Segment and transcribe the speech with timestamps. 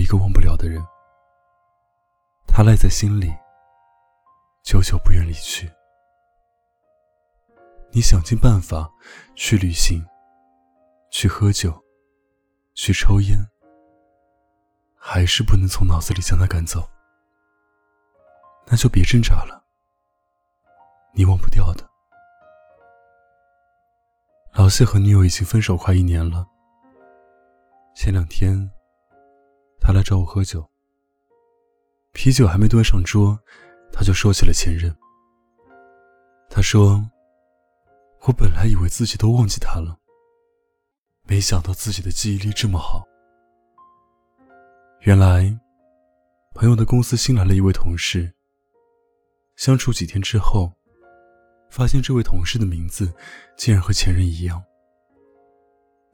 [0.00, 0.82] 一个忘不了的人，
[2.46, 3.30] 他赖在心里，
[4.62, 5.70] 久久不愿离去。
[7.92, 8.90] 你想尽办法
[9.34, 10.02] 去旅行，
[11.10, 11.72] 去喝酒，
[12.74, 13.38] 去抽烟，
[14.96, 16.88] 还是不能从脑子里将他赶走。
[18.66, 19.64] 那就别挣扎了，
[21.12, 21.88] 你忘不掉的。
[24.52, 26.46] 老谢和女友已经分手快一年了。
[27.94, 28.70] 前两天，
[29.80, 30.68] 他来找我喝酒，
[32.12, 33.38] 啤酒还没端上桌，
[33.92, 34.94] 他就说起了前任。
[36.48, 37.04] 他说
[38.26, 39.98] ：“我本来以为自己都忘记他了，
[41.24, 43.04] 没想到自己的记忆力这么好。
[45.00, 45.58] 原来，
[46.54, 48.34] 朋友的公司新来了一位同事。
[49.56, 50.72] 相处几天之后。”
[51.70, 53.14] 发现这位同事的名字
[53.56, 54.60] 竟然和前任一样。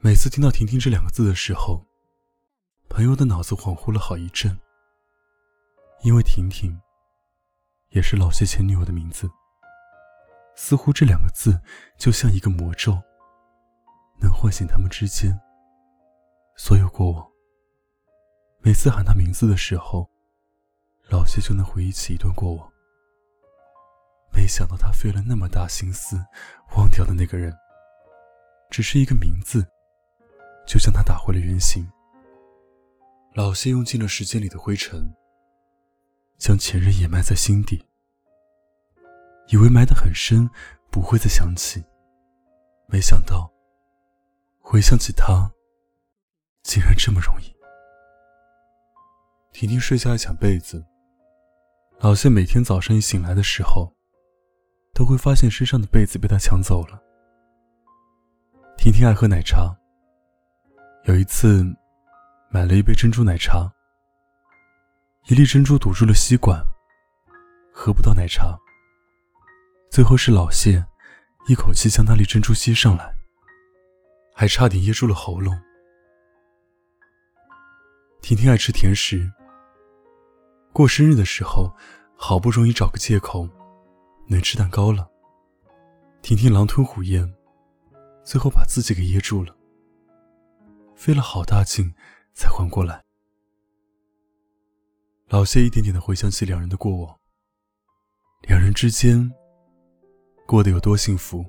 [0.00, 1.82] 每次听到“婷婷”这两个字的时候，
[2.88, 4.58] 朋友的脑子恍惚了好一阵。
[6.02, 6.78] 因为婷婷
[7.88, 9.28] 也是老谢前女友的名字，
[10.54, 11.58] 似乎这两个字
[11.98, 13.00] 就像一个魔咒，
[14.20, 15.36] 能唤醒他们之间
[16.56, 17.26] 所有过往。
[18.60, 20.08] 每次喊他名字的时候，
[21.08, 22.70] 老谢就能回忆起一段过往。
[24.32, 26.22] 没想到他费了那么大心思，
[26.76, 27.56] 忘掉的那个人，
[28.70, 29.66] 只是一个名字，
[30.66, 31.90] 就将他打回了原形。
[33.36, 35.14] 老谢用尽了时间里的灰尘，
[36.38, 37.84] 将前任掩埋在心底，
[39.48, 40.48] 以为埋得很深，
[40.90, 41.84] 不会再想起。
[42.86, 43.52] 没想到，
[44.58, 45.52] 回想起他，
[46.62, 47.54] 竟然这么容易。
[49.52, 50.82] 婷婷睡下来抢被子，
[51.98, 53.94] 老谢每天早上一醒来的时候。
[54.94, 56.98] 都会发现身上的被子被他抢走了。
[58.78, 59.76] 婷婷爱喝奶茶。
[61.04, 61.62] 有一次，
[62.56, 63.70] 买了一杯珍珠奶茶，
[65.26, 66.58] 一粒珍珠堵住了吸管，
[67.70, 68.58] 喝不到奶茶。
[69.90, 70.82] 最后是老谢
[71.48, 73.14] 一口气将那粒珍珠吸上来，
[74.34, 75.54] 还差点噎住了喉咙。
[78.22, 79.30] 婷婷爱吃甜食，
[80.72, 81.70] 过生日的时候，
[82.16, 83.46] 好不容易找个借口。
[84.28, 85.06] 能吃蛋糕了。
[86.22, 87.30] 婷婷狼吞虎咽，
[88.24, 89.54] 最后把自己给噎住了，
[90.94, 91.94] 费了好大劲
[92.36, 93.02] 才缓过来。
[95.28, 97.16] 老谢一点点的回想起两人的过往，
[98.42, 99.32] 两人之间
[100.46, 101.44] 过得有多幸福，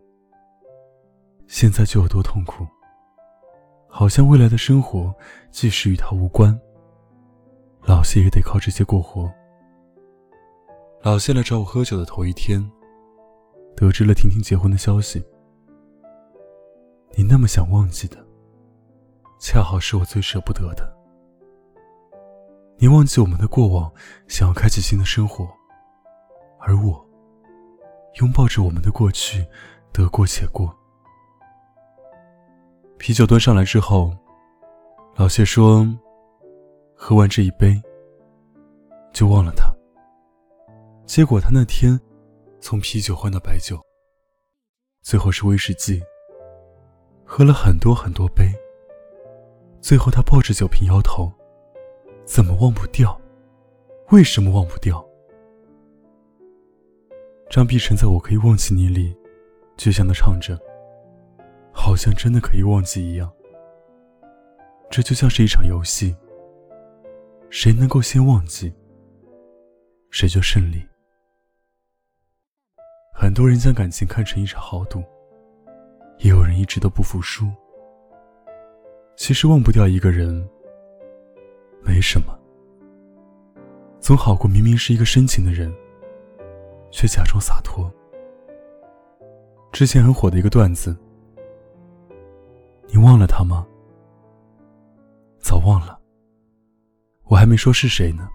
[1.45, 2.65] 现在就有多痛苦。
[3.89, 5.13] 好像未来的生活
[5.51, 6.57] 即使与他无关，
[7.81, 9.31] 老谢也得靠这些过活。
[11.01, 12.63] 老谢来找我喝酒的头一天，
[13.75, 15.23] 得知了婷婷结婚的消息。
[17.15, 18.26] 你那么想忘记的，
[19.39, 20.95] 恰好是我最舍不得的。
[22.79, 23.91] 你忘记我们的过往，
[24.27, 25.47] 想要开启新的生活，
[26.59, 27.03] 而我
[28.19, 29.45] 拥抱着我们的过去，
[29.91, 30.75] 得过且过。
[32.97, 34.15] 啤酒端上来之后，
[35.15, 35.87] 老谢说
[36.95, 37.81] ：“喝完这一杯，
[39.13, 39.71] 就忘了他。”
[41.05, 41.99] 结果他那天
[42.59, 43.79] 从啤酒换到白酒，
[45.01, 46.01] 最后是威士忌，
[47.23, 48.51] 喝了很多很多杯。
[49.87, 51.31] 最后他抱着酒瓶摇头，
[52.25, 53.17] 怎么忘不掉？
[54.09, 55.01] 为什么忘不掉？
[57.49, 59.15] 张碧晨在我可以忘记你里，
[59.77, 60.59] 倔强的唱着，
[61.71, 63.31] 好像真的可以忘记一样。
[64.89, 66.13] 这就像是一场游戏，
[67.49, 68.73] 谁能够先忘记，
[70.09, 70.85] 谁就胜利。
[73.13, 75.01] 很多人将感情看成一场豪赌，
[76.17, 77.49] 也有人一直都不服输。
[79.17, 80.47] 其实忘不掉一个人，
[81.81, 82.37] 没什么，
[83.99, 85.73] 总好过明明是一个深情的人，
[86.91, 87.91] 却假装洒脱。
[89.71, 90.95] 之前很火的一个段子，
[92.89, 93.65] 你忘了他吗？
[95.39, 95.99] 早忘了。
[97.23, 98.29] 我还没说是谁呢。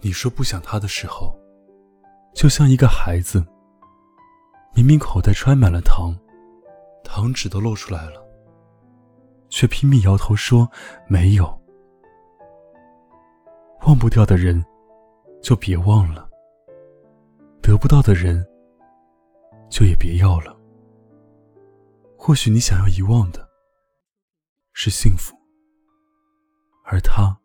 [0.00, 1.38] 你说不想他的时候。
[2.34, 3.44] 就像一个孩子，
[4.74, 6.12] 明明口袋揣满了糖，
[7.04, 8.23] 糖纸都露出来了，
[9.54, 10.68] 却拼命摇头说
[11.06, 11.44] 没有。
[13.86, 14.60] 忘不掉的人，
[15.40, 16.28] 就别忘了；
[17.62, 18.44] 得不到的人，
[19.70, 20.58] 就也别要了。
[22.18, 23.48] 或许你想要遗忘的，
[24.72, 25.36] 是幸福，
[26.84, 27.38] 而他，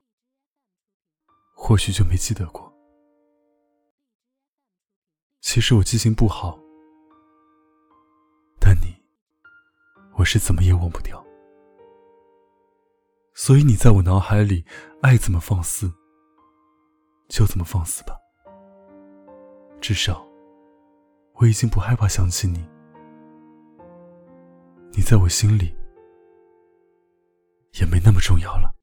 [1.53, 2.73] 或许就没记得过。
[5.41, 6.57] 其实我记性不好，
[8.59, 8.95] 但你，
[10.17, 11.23] 我是怎么也忘不掉。
[13.41, 14.65] 所以你在我脑海里，
[15.01, 15.89] 爱怎么放肆
[17.29, 18.13] 就怎么放肆吧。
[19.79, 20.27] 至少，
[21.35, 22.67] 我已经不害怕想起你。
[24.91, 25.73] 你在我心里，
[27.79, 28.75] 也没那么重要了。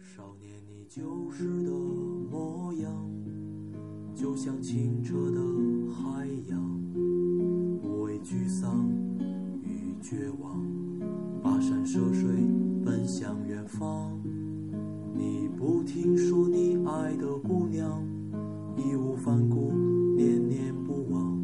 [0.00, 2.90] 少年，你旧时的模样，
[4.16, 5.37] 就像清澈的
[11.98, 12.30] 跋山涉水
[12.84, 14.12] 奔向远方。
[15.12, 18.00] 你不听说你爱的姑娘，
[18.76, 19.72] 义无反顾，
[20.16, 21.36] 念念不忘。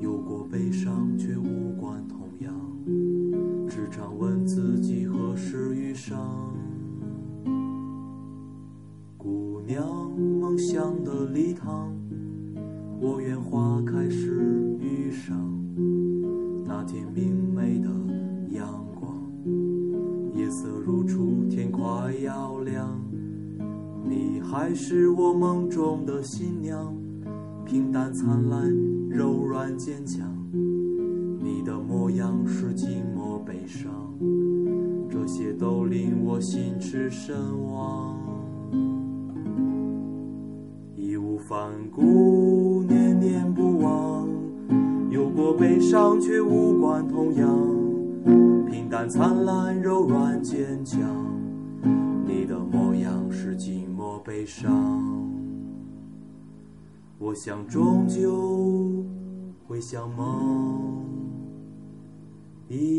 [0.00, 2.54] 有过悲伤，却无关痛痒，
[3.68, 6.54] 只常问自己何时遇上。
[9.16, 9.84] 姑娘，
[10.40, 11.92] 梦想的礼堂，
[13.00, 15.36] 我愿花开时遇上。
[16.64, 17.88] 那天明媚的
[22.08, 22.98] 天快要亮。
[24.02, 26.94] 你还是我梦中的新娘，
[27.66, 28.74] 平淡灿烂，
[29.10, 30.26] 柔软坚强。
[31.38, 33.92] 你的模样是寂寞悲伤，
[35.10, 38.16] 这些都令我心驰神往。
[40.96, 44.26] 义无反顾，念念不忘，
[45.10, 47.46] 有过悲伤，却无关痛痒。
[48.66, 51.00] 平淡灿烂，柔软坚强。
[53.58, 54.70] 寂寞悲伤，
[57.18, 59.04] 我想终究
[59.66, 61.04] 会像梦
[62.68, 62.97] 一。